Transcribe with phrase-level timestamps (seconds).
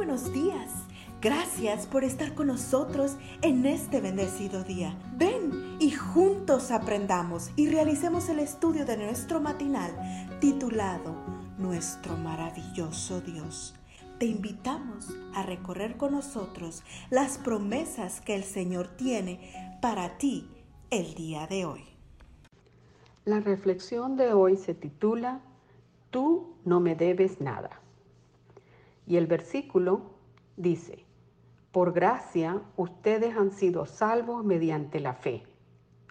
[0.00, 0.86] buenos días.
[1.20, 4.98] Gracias por estar con nosotros en este bendecido día.
[5.18, 9.90] Ven y juntos aprendamos y realicemos el estudio de nuestro matinal
[10.40, 11.14] titulado
[11.58, 13.74] Nuestro maravilloso Dios.
[14.18, 20.48] Te invitamos a recorrer con nosotros las promesas que el Señor tiene para ti
[20.88, 21.84] el día de hoy.
[23.26, 25.42] La reflexión de hoy se titula
[26.08, 27.82] Tú no me debes nada.
[29.10, 30.02] Y el versículo
[30.56, 31.04] dice,
[31.72, 35.42] por gracia ustedes han sido salvos mediante la fe.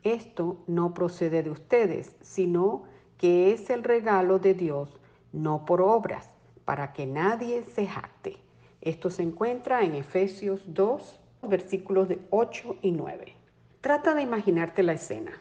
[0.04, 2.84] Esto no procede de ustedes, sino
[3.18, 5.00] que es el regalo de Dios,
[5.32, 6.30] no por obras,
[6.66, 8.36] para que nadie se jacte.
[8.82, 13.34] Esto se encuentra en Efesios 2, versículos de 8 y 9.
[13.80, 15.32] Trata de imaginarte la escena.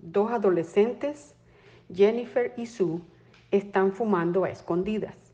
[0.00, 1.36] Dos adolescentes,
[1.94, 2.98] Jennifer y Sue,
[3.52, 5.27] están fumando a escondidas.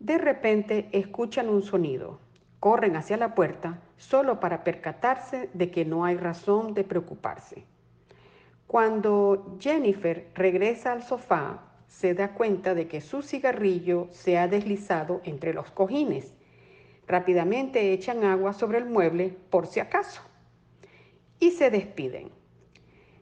[0.00, 2.20] De repente escuchan un sonido,
[2.60, 7.64] corren hacia la puerta solo para percatarse de que no hay razón de preocuparse.
[8.68, 15.20] Cuando Jennifer regresa al sofá, se da cuenta de que su cigarrillo se ha deslizado
[15.24, 16.34] entre los cojines.
[17.06, 20.22] Rápidamente echan agua sobre el mueble por si acaso
[21.40, 22.30] y se despiden.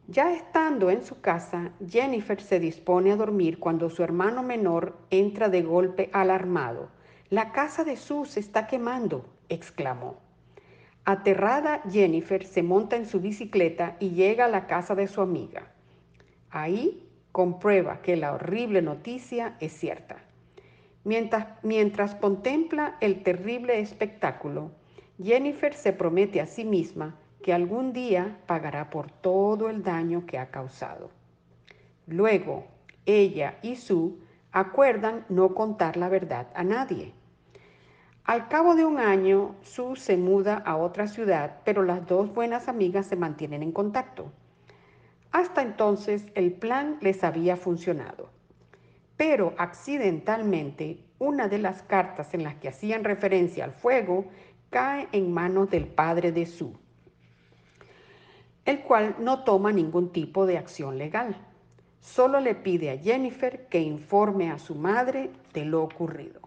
[0.08, 5.48] Ya estando en su casa, Jennifer se dispone a dormir cuando su hermano menor entra
[5.48, 6.90] de golpe alarmado.
[7.28, 10.20] La casa de Sue se está quemando, exclamó.
[11.04, 15.72] Aterrada, Jennifer se monta en su bicicleta y llega a la casa de su amiga.
[16.50, 20.18] Ahí comprueba que la horrible noticia es cierta.
[21.02, 24.70] Mientras, mientras contempla el terrible espectáculo,
[25.20, 30.36] Jennifer se promete a sí misma que algún día pagará por todo el daño que
[30.36, 31.10] ha causado.
[32.08, 32.66] Luego,
[33.04, 34.14] ella y Sue
[34.50, 37.12] acuerdan no contar la verdad a nadie.
[38.24, 42.66] Al cabo de un año, Sue se muda a otra ciudad, pero las dos buenas
[42.66, 44.32] amigas se mantienen en contacto.
[45.30, 48.28] Hasta entonces el plan les había funcionado.
[49.16, 54.24] Pero accidentalmente, una de las cartas en las que hacían referencia al fuego
[54.68, 56.74] cae en manos del padre de Sue
[58.66, 61.36] el cual no toma ningún tipo de acción legal.
[62.00, 66.40] Solo le pide a Jennifer que informe a su madre de lo ocurrido.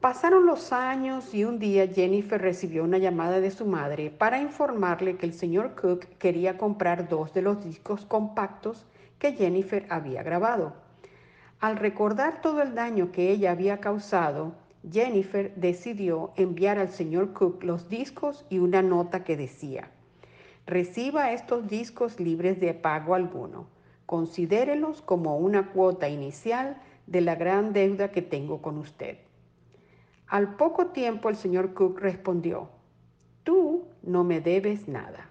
[0.00, 5.16] Pasaron los años y un día Jennifer recibió una llamada de su madre para informarle
[5.16, 8.86] que el señor Cook quería comprar dos de los discos compactos
[9.18, 10.74] que Jennifer había grabado.
[11.60, 14.52] Al recordar todo el daño que ella había causado,
[14.92, 19.90] Jennifer decidió enviar al señor Cook los discos y una nota que decía,
[20.66, 23.68] Reciba estos discos libres de pago alguno.
[24.04, 29.18] Considérelos como una cuota inicial de la gran deuda que tengo con usted.
[30.26, 32.68] Al poco tiempo el señor Cook respondió,
[33.44, 35.30] tú no me debes nada.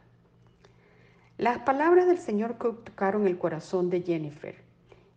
[1.37, 4.55] Las palabras del señor Cook tocaron el corazón de Jennifer.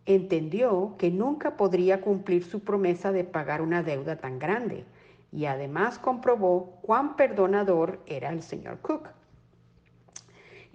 [0.05, 4.85] Entendió que nunca podría cumplir su promesa de pagar una deuda tan grande
[5.31, 9.11] y además comprobó cuán perdonador era el señor Cook.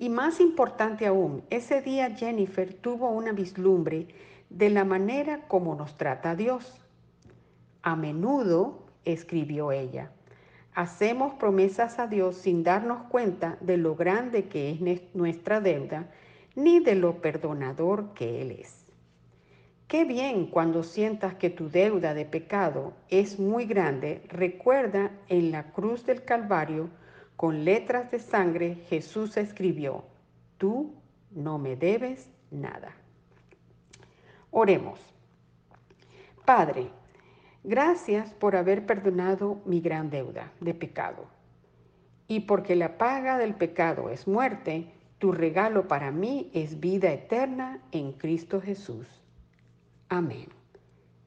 [0.04, 4.10] Y más importante aún, ese día Jennifer tuvo una vislumbre
[4.50, 6.76] de la manera como nos trata Dios.
[7.84, 10.12] A menudo, escribió ella,
[10.74, 16.12] hacemos promesas a Dios sin darnos cuenta de lo grande que es nuestra deuda
[16.54, 18.86] ni de lo perdonador que Él es.
[19.88, 25.72] Qué bien cuando sientas que tu deuda de pecado es muy grande, recuerda en la
[25.72, 26.90] cruz del Calvario
[27.36, 30.04] con letras de sangre Jesús escribió,
[30.58, 30.94] tú
[31.32, 32.96] no me debes nada.
[34.52, 35.00] Oremos.
[36.46, 36.90] Padre,
[37.64, 41.26] gracias por haber perdonado mi gran deuda de pecado.
[42.28, 47.82] Y porque la paga del pecado es muerte, tu regalo para mí es vida eterna
[47.92, 49.08] en Cristo Jesús.
[50.10, 50.50] Amén.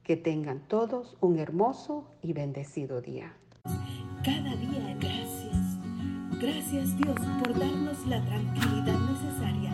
[0.03, 3.33] Que tengan todos un hermoso y bendecido día.
[4.23, 5.36] Cada día Gracias
[6.39, 9.73] Dios por darnos la tranquilidad necesaria